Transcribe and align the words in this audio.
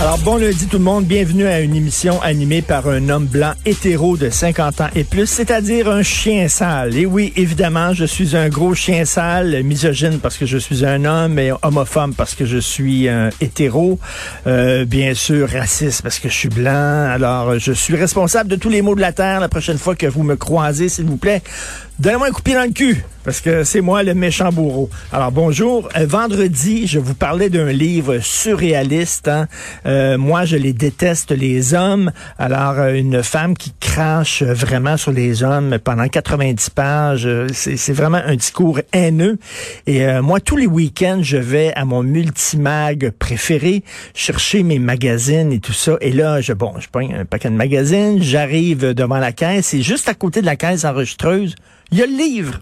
Alors, 0.00 0.18
bon 0.18 0.36
lundi 0.36 0.68
tout 0.68 0.78
le 0.78 0.84
monde, 0.84 1.06
bienvenue 1.06 1.48
à 1.48 1.58
une 1.58 1.74
émission 1.74 2.22
animée 2.22 2.62
par 2.62 2.88
un 2.88 3.08
homme 3.08 3.26
blanc 3.26 3.54
hétéro 3.66 4.16
de 4.16 4.30
50 4.30 4.80
ans 4.80 4.86
et 4.94 5.02
plus, 5.02 5.26
c'est-à-dire 5.26 5.90
un 5.90 6.04
chien 6.04 6.46
sale. 6.46 6.96
Et 6.96 7.04
oui, 7.04 7.32
évidemment, 7.34 7.92
je 7.94 8.04
suis 8.04 8.36
un 8.36 8.48
gros 8.48 8.74
chien 8.74 9.04
sale, 9.04 9.60
misogyne 9.64 10.20
parce 10.20 10.36
que 10.36 10.46
je 10.46 10.56
suis 10.56 10.86
un 10.86 11.04
homme 11.04 11.40
et 11.40 11.50
homophobe 11.62 12.14
parce 12.16 12.36
que 12.36 12.46
je 12.46 12.58
suis 12.58 13.08
un 13.08 13.30
hétéro, 13.40 13.98
euh, 14.46 14.84
bien 14.84 15.14
sûr 15.14 15.50
raciste 15.50 16.02
parce 16.02 16.20
que 16.20 16.28
je 16.28 16.34
suis 16.34 16.48
blanc. 16.48 17.10
Alors, 17.10 17.58
je 17.58 17.72
suis 17.72 17.96
responsable 17.96 18.50
de 18.50 18.56
tous 18.56 18.70
les 18.70 18.82
maux 18.82 18.94
de 18.94 19.00
la 19.00 19.12
terre 19.12 19.40
la 19.40 19.48
prochaine 19.48 19.78
fois 19.78 19.96
que 19.96 20.06
vous 20.06 20.22
me 20.22 20.36
croisez, 20.36 20.88
s'il 20.88 21.06
vous 21.06 21.16
plaît. 21.16 21.42
Donnez-moi 21.98 22.28
un 22.28 22.30
coup 22.30 22.38
de 22.38 22.44
pied 22.44 22.54
dans 22.54 22.62
le 22.62 22.70
cul, 22.70 23.04
parce 23.28 23.42
que 23.42 23.62
c'est 23.62 23.82
moi 23.82 24.02
le 24.02 24.14
méchant 24.14 24.48
bourreau. 24.50 24.88
Alors 25.12 25.30
bonjour. 25.30 25.86
Euh, 25.98 26.06
vendredi, 26.06 26.86
je 26.86 26.98
vous 26.98 27.12
parlais 27.12 27.50
d'un 27.50 27.70
livre 27.70 28.20
surréaliste. 28.20 29.28
Hein. 29.28 29.48
Euh, 29.84 30.16
moi, 30.16 30.46
je 30.46 30.56
les 30.56 30.72
déteste, 30.72 31.32
les 31.32 31.74
hommes. 31.74 32.10
Alors, 32.38 32.78
euh, 32.78 32.94
une 32.94 33.22
femme 33.22 33.54
qui 33.54 33.74
crache 33.78 34.42
vraiment 34.42 34.96
sur 34.96 35.12
les 35.12 35.42
hommes 35.42 35.78
pendant 35.78 36.08
90 36.08 36.70
pages, 36.70 37.26
euh, 37.26 37.48
c'est 37.52 37.92
vraiment 37.92 38.16
un 38.16 38.34
discours 38.34 38.80
haineux. 38.94 39.38
Et 39.86 40.06
euh, 40.06 40.22
moi, 40.22 40.40
tous 40.40 40.56
les 40.56 40.66
week-ends, 40.66 41.20
je 41.20 41.36
vais 41.36 41.74
à 41.74 41.84
mon 41.84 42.02
multimag 42.02 43.10
préféré 43.18 43.84
chercher 44.14 44.62
mes 44.62 44.78
magazines 44.78 45.52
et 45.52 45.60
tout 45.60 45.74
ça. 45.74 45.98
Et 46.00 46.12
là, 46.12 46.40
je 46.40 46.54
bon, 46.54 46.72
je 46.78 46.88
prends 46.90 47.06
un 47.06 47.26
paquet 47.26 47.50
de 47.50 47.56
magazines, 47.56 48.22
j'arrive 48.22 48.94
devant 48.94 49.18
la 49.18 49.32
caisse 49.32 49.74
et 49.74 49.82
juste 49.82 50.08
à 50.08 50.14
côté 50.14 50.40
de 50.40 50.46
la 50.46 50.56
caisse 50.56 50.86
enregistreuse, 50.86 51.56
il 51.92 51.98
y 51.98 52.02
a 52.02 52.06
le 52.06 52.16
livre. 52.16 52.58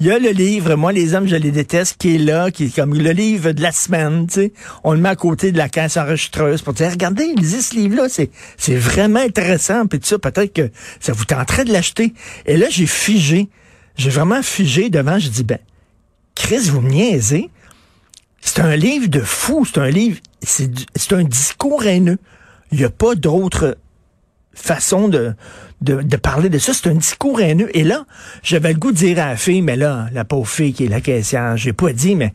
Il 0.00 0.06
y 0.06 0.12
a 0.12 0.18
le 0.20 0.30
livre, 0.30 0.76
moi 0.76 0.92
les 0.92 1.14
hommes 1.14 1.26
je 1.26 1.34
les 1.34 1.50
déteste, 1.50 1.96
qui 1.98 2.14
est 2.14 2.18
là, 2.18 2.52
qui 2.52 2.66
est 2.66 2.74
comme 2.76 2.94
le 2.94 3.10
livre 3.10 3.50
de 3.50 3.60
la 3.60 3.72
semaine, 3.72 4.28
tu 4.28 4.34
sais. 4.34 4.52
On 4.84 4.92
le 4.92 5.00
met 5.00 5.08
à 5.08 5.16
côté 5.16 5.50
de 5.50 5.58
la 5.58 5.68
caisse 5.68 5.96
enregistreuse 5.96 6.62
pour 6.62 6.72
dire, 6.72 6.90
regardez, 6.90 7.34
lisez 7.34 7.62
ce 7.62 7.74
livre-là, 7.74 8.08
c'est, 8.08 8.30
c'est 8.56 8.76
vraiment 8.76 9.18
intéressant, 9.18 9.86
puis 9.86 9.98
ça, 10.00 10.16
peut-être 10.20 10.52
que 10.52 10.70
ça 11.00 11.12
vous 11.12 11.24
tenterait 11.24 11.64
de 11.64 11.72
l'acheter. 11.72 12.14
Et 12.46 12.56
là, 12.56 12.68
j'ai 12.70 12.86
figé, 12.86 13.48
j'ai 13.96 14.10
vraiment 14.10 14.40
figé 14.40 14.88
devant, 14.88 15.18
je 15.18 15.30
dis, 15.30 15.42
ben, 15.42 15.58
Chris, 16.36 16.68
vous 16.70 16.80
me 16.80 16.90
niaisez. 16.90 17.50
C'est 18.40 18.60
un 18.60 18.76
livre 18.76 19.08
de 19.08 19.20
fou, 19.20 19.64
c'est 19.64 19.80
un 19.80 19.90
livre, 19.90 20.20
c'est 20.42 21.12
un 21.12 21.24
discours 21.24 21.84
haineux. 21.84 22.18
Il 22.70 22.78
n'y 22.78 22.84
a 22.84 22.90
pas 22.90 23.16
d'autre 23.16 23.76
façon 24.60 25.08
de, 25.08 25.34
de, 25.80 26.16
parler 26.16 26.48
de 26.48 26.58
ça. 26.58 26.72
C'est 26.72 26.88
un 26.88 26.94
discours 26.94 27.40
haineux. 27.40 27.68
Et 27.76 27.84
là, 27.84 28.04
j'avais 28.42 28.72
le 28.72 28.78
goût 28.78 28.92
de 28.92 28.96
dire 28.96 29.18
à 29.18 29.28
la 29.28 29.36
fille, 29.36 29.62
mais 29.62 29.76
là, 29.76 30.08
la 30.12 30.24
pauvre 30.24 30.48
fille 30.48 30.72
qui 30.72 30.84
est 30.84 30.88
la 30.88 31.00
caissière, 31.00 31.56
j'ai 31.56 31.72
pas 31.72 31.92
dit, 31.92 32.14
mais 32.14 32.32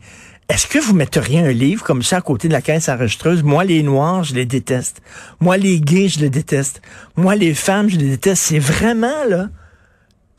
est-ce 0.48 0.66
que 0.66 0.78
vous 0.78 0.94
metteriez 0.94 1.40
un 1.40 1.52
livre 1.52 1.84
comme 1.84 2.02
ça 2.02 2.18
à 2.18 2.20
côté 2.20 2.48
de 2.48 2.52
la 2.52 2.60
caisse 2.60 2.88
enregistreuse? 2.88 3.42
Moi, 3.42 3.64
les 3.64 3.82
Noirs, 3.82 4.24
je 4.24 4.34
les 4.34 4.44
déteste. 4.44 5.00
Moi, 5.40 5.56
les 5.56 5.80
gays, 5.80 6.08
je 6.08 6.20
les 6.20 6.30
déteste. 6.30 6.82
Moi, 7.16 7.34
les 7.34 7.54
femmes, 7.54 7.88
je 7.88 7.96
les 7.96 8.10
déteste. 8.10 8.42
C'est 8.42 8.58
vraiment, 8.58 9.24
là, 9.28 9.48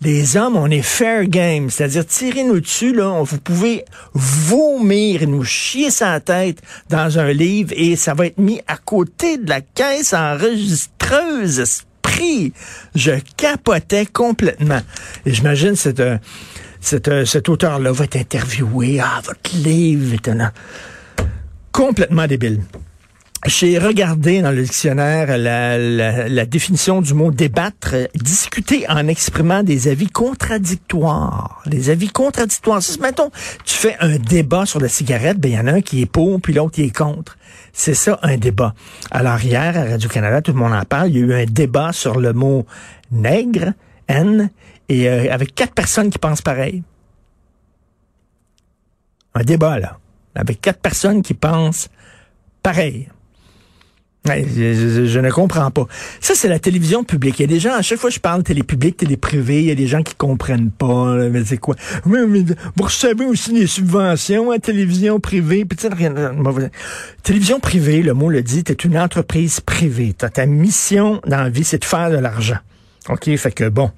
les 0.01 0.37
hommes, 0.37 0.55
on 0.57 0.69
est 0.69 0.81
fair 0.81 1.25
game, 1.25 1.69
c'est-à-dire 1.69 2.05
tirez-nous 2.05 2.59
dessus, 2.59 2.93
là, 2.93 3.21
vous 3.23 3.39
pouvez 3.39 3.85
vomir 4.13 5.27
nous 5.27 5.43
chier 5.43 5.89
sa 5.89 6.19
tête 6.19 6.61
dans 6.89 7.17
un 7.17 7.31
livre 7.31 7.71
et 7.75 7.95
ça 7.95 8.13
va 8.13 8.27
être 8.27 8.37
mis 8.37 8.61
à 8.67 8.77
côté 8.77 9.37
de 9.37 9.49
la 9.49 9.61
caisse 9.61 10.13
enregistreuse. 10.13 11.59
Esprit, 11.59 12.53
je 12.93 13.11
capotais 13.37 14.05
complètement. 14.05 14.81
Et 15.25 15.33
j'imagine 15.33 15.75
euh, 15.99 16.17
cet, 16.81 17.07
euh, 17.07 17.25
cet 17.25 17.49
auteur-là 17.49 17.91
va 17.91 18.05
être 18.05 18.17
interviewé. 18.17 18.99
Ah, 18.99 19.21
votre 19.23 19.55
livre 19.55 20.17
un... 20.27 20.51
complètement 21.71 22.27
débile. 22.27 22.61
J'ai 23.47 23.77
regardé 23.77 24.41
dans 24.41 24.49
le 24.49 24.63
dictionnaire 24.63 25.37
la, 25.37 25.77
la- 25.77 26.27
la 26.27 26.45
définition 26.47 26.99
du 27.01 27.13
mot 27.13 27.29
débattre, 27.29 27.91
euh, 27.93 28.07
discuter 28.15 28.89
en 28.89 29.07
exprimant 29.07 29.61
des 29.61 29.87
avis 29.87 30.07
contradictoires. 30.09 31.61
Les 31.67 31.91
avis 31.91 32.09
contradictoires. 32.09 32.81
Si, 32.81 32.99
mettons, 32.99 33.29
tu 33.63 33.75
fais 33.75 33.97
un 33.99 34.17
débat 34.17 34.65
sur 34.65 34.79
la 34.79 34.87
cigarette, 34.89 35.37
ben 35.37 35.51
il 35.51 35.55
y 35.55 35.59
en 35.59 35.67
a 35.67 35.73
un 35.73 35.81
qui 35.81 36.01
est 36.01 36.05
pour, 36.07 36.41
puis 36.41 36.53
l'autre 36.53 36.71
qui 36.71 36.83
est 36.85 36.95
contre. 36.95 37.37
C'est 37.71 37.93
ça, 37.93 38.17
un 38.23 38.37
débat. 38.37 38.73
Alors 39.11 39.39
hier, 39.39 39.77
à 39.77 39.83
Radio-Canada, 39.91 40.41
tout 40.41 40.51
le 40.53 40.57
monde 40.57 40.73
en 40.73 40.83
parle, 40.83 41.09
il 41.09 41.17
y 41.17 41.19
a 41.19 41.25
eu 41.25 41.33
un 41.43 41.45
débat 41.45 41.91
sur 41.93 42.19
le 42.19 42.33
mot 42.33 42.65
nègre, 43.11 43.73
N, 44.07 44.49
et 44.89 45.07
euh, 45.07 45.31
avec 45.31 45.53
quatre 45.53 45.73
personnes 45.73 46.09
qui 46.09 46.17
pensent 46.17 46.41
pareil. 46.41 46.81
Un 49.35 49.43
débat, 49.43 49.77
là. 49.77 49.99
Avec 50.33 50.61
quatre 50.61 50.79
personnes 50.79 51.21
qui 51.21 51.35
pensent 51.35 51.89
pareil. 52.63 53.07
Je, 54.25 55.19
ne 55.19 55.29
comprends 55.31 55.69
pas. 55.71 55.87
Ça, 56.19 56.33
c'est 56.35 56.47
la 56.47 56.59
télévision 56.59 57.03
publique. 57.03 57.39
Il 57.39 57.43
y 57.43 57.45
a 57.45 57.47
des 57.47 57.59
gens, 57.59 57.73
à 57.75 57.81
chaque 57.81 57.99
fois 57.99 58.09
que 58.09 58.15
je 58.15 58.19
parle 58.19 58.43
télé 58.43 58.63
publique, 58.63 58.97
télé 58.97 59.17
privée, 59.17 59.59
il 59.59 59.65
y 59.65 59.71
a 59.71 59.75
des 59.75 59.87
gens 59.87 60.01
qui 60.01 60.15
comprennent 60.15 60.71
pas. 60.71 61.15
mais 61.29 61.43
c'est 61.45 61.57
quoi? 61.57 61.75
Vous 62.05 62.15
recevez 62.79 63.25
aussi 63.25 63.53
des 63.53 63.67
subventions 63.67 64.51
à 64.51 64.59
télévision 64.59 65.19
privée. 65.19 65.65
Puis, 65.65 65.77
rien- 65.87 66.13
télévision 67.23 67.59
privée, 67.59 68.01
le 68.01 68.13
mot 68.13 68.29
le 68.29 68.41
dit, 68.41 68.63
t'es 68.63 68.73
une 68.73 68.97
entreprise 68.97 69.59
privée. 69.59 70.13
Ta 70.13 70.45
mission 70.45 71.21
dans 71.27 71.43
la 71.43 71.49
vie, 71.49 71.63
c'est 71.63 71.79
de 71.79 71.85
faire 71.85 72.09
de 72.09 72.17
l'argent. 72.17 72.57
OK? 73.09 73.35
Fait 73.37 73.51
que 73.51 73.69
bon 73.69 73.91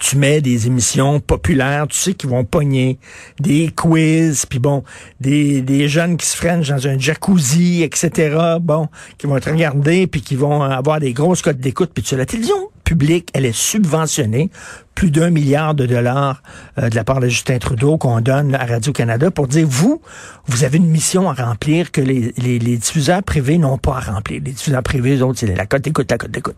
tu 0.00 0.16
mets 0.16 0.40
des 0.40 0.66
émissions 0.66 1.20
populaires, 1.20 1.86
tu 1.88 1.98
sais 1.98 2.14
qu'ils 2.14 2.30
vont 2.30 2.44
pogner, 2.44 2.98
des 3.40 3.70
quiz, 3.74 4.46
puis 4.46 4.58
bon, 4.58 4.84
des, 5.20 5.62
des 5.62 5.88
jeunes 5.88 6.16
qui 6.16 6.26
se 6.26 6.36
freinent 6.36 6.62
dans 6.62 6.86
un 6.86 6.98
jacuzzi, 6.98 7.82
etc., 7.82 8.56
bon, 8.60 8.88
qui 9.16 9.26
vont 9.26 9.38
te 9.40 9.50
regarder, 9.50 10.06
puis 10.06 10.20
qui 10.20 10.36
vont 10.36 10.62
avoir 10.62 11.00
des 11.00 11.12
grosses 11.12 11.42
cotes 11.42 11.58
d'écoute, 11.58 11.90
puis 11.92 12.02
tu 12.02 12.10
sais, 12.10 12.16
la 12.16 12.26
télévision 12.26 12.70
publique, 12.88 13.28
elle 13.34 13.44
est 13.44 13.52
subventionnée, 13.52 14.48
plus 14.94 15.10
d'un 15.10 15.28
milliard 15.28 15.74
de 15.74 15.84
dollars 15.84 16.42
euh, 16.78 16.88
de 16.88 16.96
la 16.96 17.04
part 17.04 17.20
de 17.20 17.28
Justin 17.28 17.58
Trudeau 17.58 17.98
qu'on 17.98 18.22
donne 18.22 18.54
à 18.54 18.64
Radio-Canada 18.64 19.30
pour 19.30 19.46
dire, 19.46 19.66
vous, 19.68 20.00
vous 20.46 20.64
avez 20.64 20.78
une 20.78 20.88
mission 20.88 21.28
à 21.28 21.34
remplir 21.34 21.92
que 21.92 22.00
les, 22.00 22.32
les, 22.38 22.58
les 22.58 22.76
diffuseurs 22.78 23.22
privés 23.22 23.58
n'ont 23.58 23.76
pas 23.76 23.98
à 23.98 24.00
remplir. 24.12 24.40
Les 24.42 24.52
diffuseurs 24.52 24.82
privés, 24.82 25.18
eux 25.18 25.22
autres, 25.22 25.38
c'est 25.38 25.54
la 25.54 25.66
cote 25.66 25.82
d'écoute, 25.82 26.10
la 26.10 26.16
cote 26.16 26.30
d'écoute. 26.30 26.56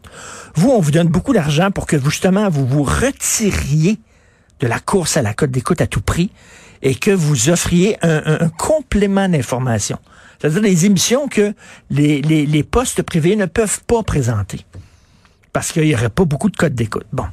Vous, 0.54 0.70
on 0.70 0.78
vous 0.78 0.92
donne 0.92 1.08
beaucoup 1.08 1.32
d'argent 1.32 1.72
pour 1.72 1.88
que 1.88 1.96
vous, 1.96 2.10
justement, 2.10 2.48
vous 2.48 2.64
vous 2.64 2.84
retiriez 2.84 3.98
de 4.60 4.68
la 4.68 4.78
course 4.78 5.16
à 5.16 5.22
la 5.22 5.34
cote 5.34 5.50
d'écoute 5.50 5.80
à 5.80 5.88
tout 5.88 6.00
prix 6.00 6.30
et 6.80 6.94
que 6.94 7.10
vous 7.10 7.50
offriez 7.50 7.96
un, 8.02 8.48
complément 8.56 9.28
d'information. 9.28 9.98
C'est-à-dire 10.38 10.62
des 10.62 10.86
émissions 10.86 11.26
que 11.26 11.54
les, 11.90 12.22
les 12.22 12.62
postes 12.62 13.02
privés 13.02 13.34
ne 13.34 13.46
peuvent 13.46 13.80
pas 13.88 14.04
présenter 14.04 14.64
parce 15.52 15.72
qu'il 15.72 15.84
n'y 15.84 15.94
aurait 15.94 16.10
pas 16.10 16.24
beaucoup 16.24 16.50
de 16.50 16.56
codes 16.56 16.74
d'écoute. 16.74 17.06
Bon, 17.12 17.26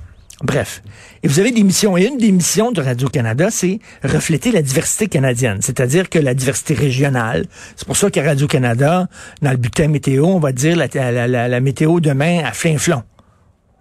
bref. 0.44 0.81
Et 1.23 1.28
vous 1.28 1.39
avez 1.39 1.51
des 1.51 1.63
missions. 1.63 1.97
Et 1.97 2.05
une 2.05 2.17
des 2.17 2.31
missions 2.31 2.72
de 2.72 2.81
Radio-Canada, 2.81 3.50
c'est 3.51 3.79
refléter 4.03 4.51
la 4.51 4.61
diversité 4.61 5.07
canadienne, 5.07 5.62
c'est-à-dire 5.62 6.09
que 6.09 6.19
la 6.19 6.33
diversité 6.33 6.74
régionale. 6.74 7.45
C'est 7.75 7.86
pour 7.86 7.97
ça 7.97 8.09
qu'à 8.09 8.24
Radio-Canada, 8.24 9.07
dans 9.42 9.51
le 9.51 9.57
bulletin 9.57 9.88
météo, 9.88 10.25
on 10.25 10.39
va 10.39 10.51
dire 10.51 10.75
la, 10.75 11.59
météo 11.59 12.00
demain 12.00 12.44
à 12.44 12.51
flin-flon. 12.51 13.03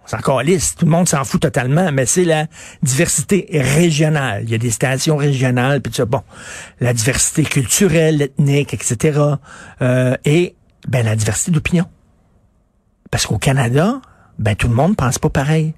C'est 0.05 0.15
encore 0.15 0.41
liste. 0.41 0.79
Tout 0.79 0.85
le 0.85 0.91
monde 0.91 1.09
s'en 1.09 1.25
fout 1.25 1.41
totalement, 1.41 1.91
mais 1.91 2.05
c'est 2.05 2.23
la 2.23 2.47
diversité 2.81 3.45
régionale. 3.51 4.43
Il 4.43 4.49
y 4.49 4.55
a 4.55 4.57
des 4.57 4.71
stations 4.71 5.17
régionales, 5.17 5.81
puis. 5.81 5.91
Bon, 6.05 6.21
la 6.79 6.93
diversité 6.93 7.43
culturelle, 7.43 8.21
ethnique, 8.21 8.73
etc. 8.73 9.19
Euh, 9.81 10.15
et 10.23 10.55
ben 10.87 11.05
la 11.05 11.17
diversité 11.17 11.51
d'opinion. 11.51 11.85
Parce 13.11 13.25
qu'au 13.25 13.37
Canada, 13.37 14.01
ben 14.39 14.55
tout 14.55 14.67
le 14.67 14.73
monde 14.75 14.95
pense 14.95 15.19
pas 15.19 15.29
pareil. 15.29 15.73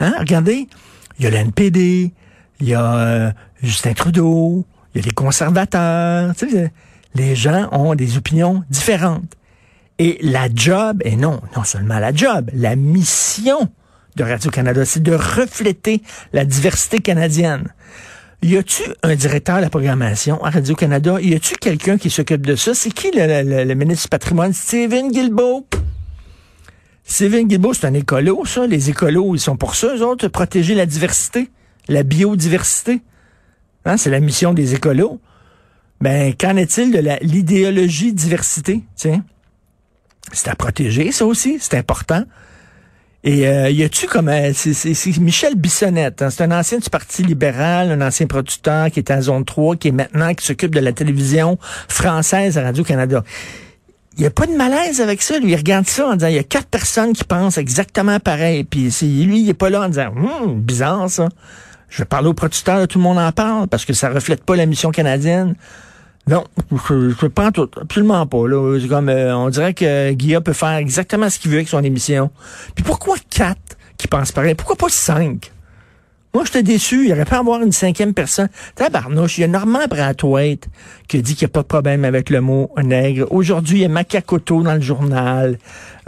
Hein? 0.00 0.14
Regardez, 0.18 0.68
il 1.18 1.24
y 1.24 1.26
a 1.26 1.30
l'NPD, 1.30 2.12
il 2.60 2.68
y 2.68 2.74
a 2.74 2.94
euh, 2.96 3.30
Justin 3.62 3.92
Trudeau, 3.94 4.66
il 4.94 5.00
y 5.00 5.04
a 5.04 5.06
les 5.06 5.12
conservateurs. 5.12 6.32
Les 7.14 7.34
gens 7.34 7.68
ont 7.72 7.94
des 7.94 8.16
opinions 8.16 8.62
différentes. 8.70 9.32
Et 9.98 10.18
la 10.20 10.48
job, 10.54 11.00
et 11.04 11.16
non, 11.16 11.40
non 11.56 11.64
seulement 11.64 11.98
la 11.98 12.12
job, 12.12 12.50
la 12.52 12.76
mission 12.76 13.70
de 14.16 14.24
Radio-Canada, 14.24 14.84
c'est 14.84 15.02
de 15.02 15.14
refléter 15.14 16.02
la 16.34 16.44
diversité 16.44 16.98
canadienne. 16.98 17.68
Y 18.42 18.58
a-tu 18.58 18.82
un 19.02 19.14
directeur 19.14 19.56
de 19.56 19.62
la 19.62 19.70
programmation 19.70 20.42
à 20.44 20.50
Radio-Canada? 20.50 21.16
Y 21.22 21.34
a-tu 21.34 21.54
quelqu'un 21.56 21.96
qui 21.96 22.10
s'occupe 22.10 22.44
de 22.46 22.54
ça? 22.56 22.74
C'est 22.74 22.90
qui 22.92 23.10
le, 23.14 23.42
le- 23.42 23.64
le 23.64 23.74
ministre 23.74 24.04
du 24.04 24.08
patrimoine? 24.10 24.52
Steven 24.52 25.10
Guilbeault? 25.10 25.66
Steven 27.06 27.46
Guilbeault, 27.46 27.72
c'est 27.72 27.86
un 27.86 27.94
écolo, 27.94 28.44
ça. 28.44 28.66
Les 28.66 28.90
écolos, 28.90 29.34
ils 29.36 29.40
sont 29.40 29.56
pour 29.56 29.76
ça, 29.76 29.94
eux 29.94 30.04
autres, 30.04 30.26
protéger 30.28 30.74
la 30.74 30.86
diversité. 30.86 31.48
la 31.88 32.02
biodiversité. 32.02 33.00
Hein, 33.84 33.96
c'est 33.96 34.10
la 34.10 34.18
mission 34.18 34.52
des 34.52 34.74
écolos. 34.74 35.20
Ben, 36.00 36.34
qu'en 36.34 36.56
est-il 36.56 36.90
de 36.92 36.98
l'idéologie 37.22 38.12
diversité? 38.12 38.82
Tiens? 38.96 39.24
C'est 40.32 40.48
à 40.48 40.56
protéger, 40.56 41.12
ça 41.12 41.24
aussi, 41.24 41.58
c'est 41.60 41.76
important. 41.76 42.24
Et 43.22 43.46
euh, 43.46 43.70
y 43.70 43.82
a-tu 43.82 44.06
comme 44.06 44.30
c'est 44.52 45.18
Michel 45.18 45.54
Bissonnette, 45.54 46.22
hein, 46.22 46.30
c'est 46.30 46.44
un 46.44 46.50
ancien 46.56 46.78
du 46.78 46.90
Parti 46.90 47.22
libéral, 47.22 47.90
un 47.90 48.00
ancien 48.00 48.26
producteur 48.26 48.90
qui 48.90 48.98
est 48.98 49.10
à 49.10 49.20
zone 49.20 49.44
3, 49.44 49.76
qui 49.76 49.88
est 49.88 49.92
maintenant 49.92 50.34
qui 50.34 50.44
s'occupe 50.44 50.74
de 50.74 50.80
la 50.80 50.92
télévision 50.92 51.58
française 51.88 52.58
à 52.58 52.62
Radio 52.62 52.84
Canada. 52.84 53.24
Il 54.16 54.22
n'y 54.22 54.26
a 54.26 54.30
pas 54.30 54.46
de 54.46 54.52
malaise 54.56 55.00
avec 55.02 55.20
ça. 55.20 55.38
Lui, 55.38 55.52
il 55.52 55.56
regarde 55.56 55.86
ça 55.86 56.08
en 56.08 56.14
disant, 56.14 56.28
il 56.28 56.36
y 56.36 56.38
a 56.38 56.42
quatre 56.42 56.68
personnes 56.68 57.12
qui 57.12 57.24
pensent 57.24 57.58
exactement 57.58 58.18
pareil. 58.18 58.64
Puis 58.64 58.88
lui, 59.02 59.40
il 59.40 59.48
est 59.50 59.54
pas 59.54 59.68
là 59.68 59.82
en 59.82 59.88
disant, 59.88 60.12
hum, 60.16 60.60
bizarre 60.60 61.10
ça. 61.10 61.28
Je 61.88 61.98
vais 61.98 62.06
parler 62.06 62.28
aux 62.28 62.34
producteurs, 62.34 62.88
tout 62.88 62.98
le 62.98 63.04
monde 63.04 63.18
en 63.18 63.30
parle 63.30 63.68
parce 63.68 63.84
que 63.84 63.92
ça 63.92 64.08
reflète 64.08 64.42
pas 64.42 64.56
la 64.56 64.66
mission 64.66 64.90
canadienne. 64.90 65.54
Non, 66.28 66.44
je, 66.72 67.10
je 67.10 67.26
pas 67.26 67.52
tout, 67.52 67.70
absolument 67.80 68.26
pas. 68.26 68.48
Là. 68.48 68.78
Comme, 68.88 69.08
euh, 69.08 69.36
on 69.36 69.48
dirait 69.48 69.74
que 69.74 70.12
Guillaume 70.12 70.42
peut 70.42 70.52
faire 70.52 70.74
exactement 70.74 71.30
ce 71.30 71.38
qu'il 71.38 71.50
veut 71.50 71.58
avec 71.58 71.68
son 71.68 71.84
émission. 71.84 72.30
Puis 72.74 72.82
pourquoi 72.82 73.16
quatre 73.30 73.76
qui 73.96 74.08
pensent 74.08 74.32
pareil? 74.32 74.54
Pourquoi 74.54 74.76
pas 74.76 74.88
cinq? 74.88 75.52
Moi, 76.36 76.44
j'étais 76.44 76.62
déçu. 76.62 77.06
Il 77.06 77.12
aurait 77.12 77.24
pu 77.24 77.34
avoir 77.34 77.62
une 77.62 77.72
cinquième 77.72 78.12
personne. 78.12 78.50
Tabarnouche, 78.74 79.38
il 79.38 79.40
y 79.40 79.44
a 79.44 79.48
Normand 79.48 79.86
Brathwaite 79.88 80.68
qui 81.08 81.22
dit 81.22 81.34
qu'il 81.34 81.46
n'y 81.46 81.50
a 81.50 81.54
pas 81.54 81.62
de 81.62 81.66
problème 81.66 82.04
avec 82.04 82.28
le 82.28 82.42
mot 82.42 82.70
nègre. 82.76 83.26
Aujourd'hui, 83.30 83.78
il 83.78 83.80
y 83.80 83.84
a 83.86 83.88
Macacoto 83.88 84.62
dans 84.62 84.74
le 84.74 84.82
journal. 84.82 85.58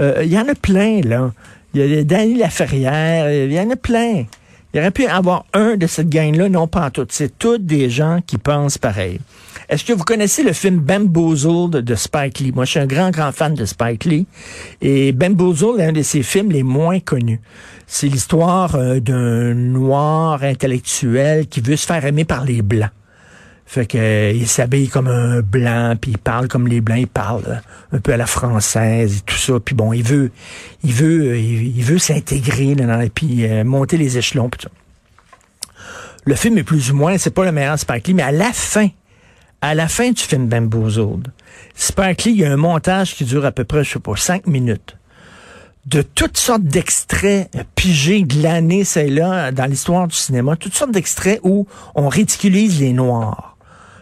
Euh, 0.03 0.21
il 0.23 0.31
y 0.31 0.39
en 0.39 0.47
a 0.47 0.55
plein, 0.55 1.01
là. 1.01 1.33
Il 1.73 1.81
y 1.81 1.99
a 1.99 2.05
Danny 2.05 2.35
Laferrière. 2.35 3.33
Il 3.33 3.51
y 3.51 3.59
en 3.59 3.71
a 3.71 3.77
plein. 3.77 4.27
Il 4.75 4.81
aurait 4.81 4.91
pu 4.91 5.07
avoir 5.07 5.47
un 5.55 5.79
de 5.79 5.87
cette 5.87 6.11
gang-là, 6.11 6.51
non 6.51 6.67
pas 6.67 6.85
en 6.85 6.91
tout. 6.91 7.07
C'est 7.09 7.39
tous 7.39 7.57
des 7.57 7.89
gens 7.89 8.21
qui 8.27 8.37
pensent 8.37 8.77
pareil. 8.77 9.21
Est-ce 9.71 9.83
que 9.83 9.95
vous 9.95 10.05
connaissez 10.05 10.43
le 10.43 10.53
film 10.53 10.79
Bamboozled 10.79 11.83
de 11.83 11.95
Spike 11.95 12.41
Lee? 12.41 12.53
Moi, 12.53 12.67
je 12.67 12.73
suis 12.73 12.81
un 12.81 12.87
grand, 12.87 13.11
grand 13.11 13.33
fan 13.33 13.55
de 13.55 13.65
Spike 13.65 14.05
Lee. 14.05 14.27
Et 14.83 15.13
Bamboozled 15.13 15.81
est 15.81 15.85
un 15.85 15.93
de 15.93 16.03
ses 16.03 16.23
films 16.23 16.53
les 16.53 16.63
moins 16.63 17.01
connus. 17.01 17.41
C'est 17.91 18.07
l'histoire 18.07 18.75
euh, 18.75 19.01
d'un 19.01 19.55
noir 19.55 20.43
intellectuel 20.43 21.47
qui 21.47 21.63
veut 21.63 21.75
se 21.75 21.87
faire 21.87 22.05
aimer 22.05 22.27
par 22.27 22.45
les 22.45 22.61
blancs. 22.61 22.91
Fait 23.65 23.87
que 23.87 23.97
euh, 23.97 24.31
il 24.31 24.47
s'habille 24.47 24.89
comme 24.89 25.09
un 25.09 25.41
blanc, 25.41 25.97
puis 25.99 26.11
il 26.11 26.19
parle 26.19 26.49
comme 26.49 26.69
les 26.69 26.83
blancs, 26.83 26.99
il 27.01 27.09
parle 27.09 27.45
euh, 27.49 27.97
un 27.97 27.99
peu 27.99 28.13
à 28.13 28.19
la 28.19 28.27
française 28.27 29.17
et 29.17 29.21
tout 29.23 29.39
ça. 29.39 29.55
Puis 29.59 29.75
bon, 29.75 29.95
il 29.95 30.03
veut, 30.03 30.31
il 30.85 30.93
veut, 30.93 31.39
il, 31.39 31.83
veut 31.83 31.99
s'intégrer 31.99 32.75
dans 32.75 33.09
puis 33.09 33.49
monter 33.65 33.97
les 33.97 34.19
échelons. 34.19 34.51
Le 36.27 36.35
film 36.35 36.59
est 36.59 36.65
plus 36.65 36.91
ou 36.91 36.95
moins, 36.95 37.17
c'est 37.17 37.31
pas 37.31 37.47
le 37.47 37.53
meilleur 37.53 37.79
Spike 37.79 38.07
Lee, 38.07 38.15
mais 38.15 38.23
à 38.23 38.33
la 38.33 38.53
fin, 38.53 38.89
à 39.63 39.75
la 39.75 39.89
fin 39.89 40.11
du 40.11 40.23
film 40.23 40.47
Bamboozled, 40.47 41.29
Spike 41.75 42.25
Lee, 42.25 42.33
il 42.33 42.39
y 42.41 42.45
a 42.45 42.53
un 42.53 42.57
montage 42.57 43.15
qui 43.15 43.25
dure 43.25 43.47
à 43.47 43.51
peu 43.51 43.65
près, 43.65 43.83
je 43.83 43.95
sais 43.95 43.99
pas, 43.99 44.15
cinq 44.15 44.47
minutes 44.47 44.98
de 45.89 46.03
toutes 46.03 46.37
sortes 46.37 46.65
d'extraits 46.65 47.51
pigés, 47.75 48.23
glanés, 48.23 48.85
c'est 48.85 49.09
là, 49.09 49.53
dans 49.53 49.65
l'histoire 49.65 50.07
du 50.07 50.15
cinéma, 50.15 50.57
toutes 50.57 50.75
sortes 50.75 50.91
d'extraits 50.91 51.41
où 51.43 51.67
on 51.95 52.09
ridiculise 52.09 52.81
les 52.81 52.93
Noirs. 52.93 53.57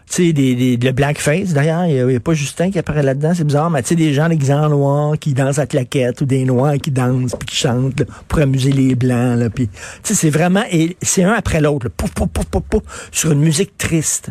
Tu 0.09 0.27
sais, 0.27 0.33
des, 0.33 0.77
le 0.77 0.93
blackface, 0.93 1.53
d'ailleurs, 1.53 1.87
il 1.87 2.07
n'y 2.07 2.15
a, 2.15 2.21
pas 2.21 2.33
Justin 2.33 2.71
qui 2.71 2.79
apparaît 2.79 3.03
là-dedans, 3.03 3.33
c'est 3.35 3.45
bizarre, 3.45 3.71
mais 3.71 3.83
tu 3.83 3.89
sais, 3.89 3.95
des 3.97 4.15
gens 4.15 4.29
en 4.29 4.69
noirs 4.69 5.19
qui 5.19 5.35
dansent 5.35 5.59
à 5.59 5.67
claquette 5.67 6.21
ou 6.21 6.27
des 6.27 6.45
noirs 6.45 6.77
qui 6.81 6.93
dansent 6.93 7.35
puis 7.37 7.47
qui 7.47 7.57
chantent 7.57 8.05
pour 8.29 8.39
amuser 8.39 8.71
les 8.71 8.95
blancs, 8.95 9.39
là, 9.39 9.51
puis, 9.51 9.67
tu 9.67 9.75
sais, 10.05 10.15
c'est 10.15 10.31
vraiment, 10.31 10.63
et 10.71 10.97
c'est 11.03 11.25
un 11.25 11.33
après 11.33 11.61
l'autre, 11.61 11.89
pouf, 11.89 12.13
pouf, 12.13 12.29
pouf, 12.29 12.45
pouf, 12.47 12.63
pouf, 12.63 12.83
sur 13.11 13.33
une 13.33 13.41
musique 13.41 13.77
triste. 13.79 14.31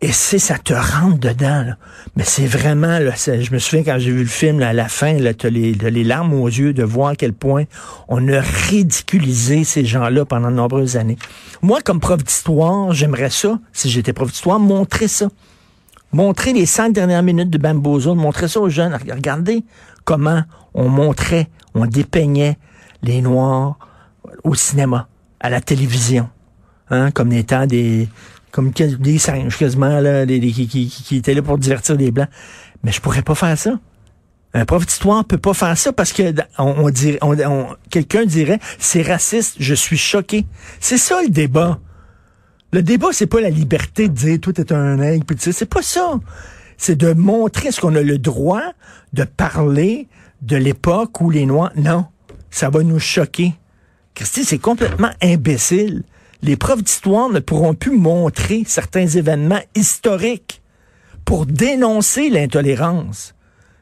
Et 0.00 0.12
c'est, 0.12 0.38
ça 0.38 0.58
te 0.58 0.72
rentre 0.72 1.18
dedans. 1.18 1.72
Mais 2.14 2.22
c'est 2.22 2.46
vraiment, 2.46 3.00
là, 3.00 3.14
je 3.16 3.52
me 3.52 3.58
souviens 3.58 3.82
quand 3.82 3.98
j'ai 3.98 4.12
vu 4.12 4.20
le 4.20 4.26
film, 4.26 4.62
à 4.62 4.72
la 4.72 4.88
fin, 4.88 5.14
là, 5.14 5.34
t'as 5.34 5.50
les, 5.50 5.72
les 5.72 6.04
larmes 6.04 6.34
aux 6.34 6.46
yeux 6.46 6.72
de 6.72 6.84
voir 6.84 7.08
à 7.08 7.16
quel 7.16 7.32
point 7.32 7.64
on 8.06 8.28
a 8.28 8.40
ridiculisé 8.40 9.64
ces 9.64 9.84
gens-là 9.84 10.24
pendant 10.24 10.50
de 10.50 10.56
nombreuses 10.56 10.96
années. 10.96 11.18
Moi, 11.62 11.80
comme 11.80 11.98
prof 11.98 12.22
d'histoire, 12.22 12.92
j'aimerais 12.92 13.30
ça, 13.30 13.58
si 13.72 13.90
j'étais 13.90 14.12
prof 14.12 14.30
d'histoire, 14.30 14.60
montrer 14.60 15.08
ça. 15.08 15.28
Montrer 16.12 16.52
les 16.52 16.64
cinq 16.64 16.92
dernières 16.92 17.24
minutes 17.24 17.50
de 17.50 17.58
Bambozo, 17.58 18.14
montrer 18.14 18.46
ça 18.46 18.60
aux 18.60 18.70
jeunes. 18.70 18.96
Regardez 19.10 19.64
comment 20.04 20.42
on 20.74 20.88
montrait, 20.88 21.48
on 21.74 21.86
dépeignait 21.86 22.56
les 23.02 23.20
Noirs 23.20 23.78
au 24.44 24.54
cinéma, 24.54 25.08
à 25.40 25.50
la 25.50 25.60
télévision, 25.60 26.28
hein, 26.88 27.10
comme 27.10 27.32
étant 27.32 27.66
des, 27.66 28.08
comme 28.50 28.70
des 28.70 29.18
singes 29.18 29.56
quasiment, 29.56 30.00
là, 30.00 30.26
qui, 30.26 30.68
qui, 30.68 30.88
qui, 30.88 31.16
étaient 31.16 31.34
là 31.34 31.42
pour 31.42 31.58
divertir 31.58 31.96
les 31.96 32.10
Blancs. 32.10 32.28
Mais 32.82 32.92
je 32.92 33.00
pourrais 33.00 33.22
pas 33.22 33.34
faire 33.34 33.56
ça. 33.58 33.78
Un 34.54 34.64
prof 34.64 34.86
d'histoire 34.86 35.24
peut 35.24 35.38
pas 35.38 35.52
faire 35.52 35.76
ça 35.76 35.92
parce 35.92 36.12
que 36.12 36.34
on, 36.58 36.88
dirait, 36.88 37.18
on, 37.22 37.66
quelqu'un 37.90 38.24
dirait 38.24 38.58
c'est 38.78 39.02
raciste, 39.02 39.56
je 39.58 39.74
suis 39.74 39.98
choqué. 39.98 40.46
C'est 40.80 40.96
ça 40.96 41.20
le 41.22 41.28
débat. 41.28 41.78
Le 42.72 42.82
débat, 42.82 43.08
c'est 43.12 43.26
pas 43.26 43.40
la 43.40 43.50
liberté 43.50 44.08
de 44.08 44.14
dire 44.14 44.38
tout 44.40 44.58
est 44.60 44.72
un 44.72 45.00
aigle, 45.00 45.24
puis 45.24 45.36
c'est 45.38 45.68
pas 45.68 45.82
ça. 45.82 46.18
C'est 46.76 46.96
de 46.96 47.12
montrer 47.12 47.72
ce 47.72 47.80
qu'on 47.80 47.94
a 47.94 48.02
le 48.02 48.18
droit 48.18 48.62
de 49.12 49.24
parler 49.24 50.08
de 50.42 50.56
l'époque 50.56 51.20
où 51.20 51.30
les 51.30 51.44
Noirs. 51.44 51.72
Non, 51.76 52.06
ça 52.50 52.70
va 52.70 52.82
nous 52.82 53.00
choquer. 53.00 53.54
Christy, 54.14 54.44
c'est 54.44 54.58
complètement 54.58 55.10
imbécile 55.22 56.04
les 56.42 56.56
profs 56.56 56.82
d'histoire 56.82 57.28
ne 57.28 57.40
pourront 57.40 57.74
plus 57.74 57.96
montrer 57.96 58.62
certains 58.66 59.06
événements 59.06 59.62
historiques 59.74 60.62
pour 61.24 61.46
dénoncer 61.46 62.30
l'intolérance. 62.30 63.34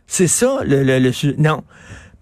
C'est 0.06 0.28
ça, 0.28 0.60
le, 0.64 0.82
le, 0.82 1.12
non. 1.38 1.62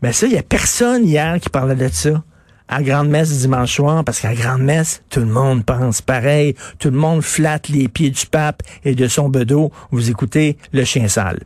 Mais 0.02 0.12
ça, 0.12 0.26
il 0.26 0.32
y 0.32 0.38
a 0.38 0.42
personne 0.42 1.06
hier 1.06 1.38
qui 1.40 1.48
parlait 1.48 1.74
de 1.74 1.88
ça 1.88 2.22
à 2.68 2.82
grande 2.82 3.08
messe 3.08 3.30
dimanche 3.38 3.76
soir, 3.76 4.04
parce 4.04 4.20
qu'à 4.20 4.34
grande 4.34 4.62
messe, 4.62 5.02
tout 5.10 5.20
le 5.20 5.26
monde 5.26 5.64
pense 5.64 6.00
pareil, 6.00 6.54
tout 6.78 6.90
le 6.90 6.96
monde 6.96 7.22
flatte 7.22 7.68
les 7.68 7.88
pieds 7.88 8.10
du 8.10 8.26
pape 8.26 8.62
et 8.84 8.94
de 8.94 9.06
son 9.06 9.28
bedeau. 9.28 9.70
Vous 9.90 10.10
écoutez 10.10 10.56
le 10.72 10.84
chien 10.84 11.08
sale. 11.08 11.40